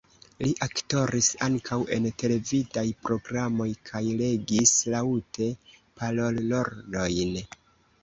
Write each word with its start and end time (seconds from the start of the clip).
Li 0.43 0.47
aktoris 0.65 1.29
ankaŭ 1.47 1.77
en 1.97 2.07
televidaj 2.23 2.85
programoj 3.09 3.69
kaj 3.93 4.03
legis 4.25 4.75
laŭte 4.97 5.53
parolrolojn. 6.03 7.43